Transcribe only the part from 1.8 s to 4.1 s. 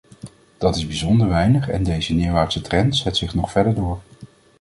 deze neerwaartse trend zet zich nog verder door.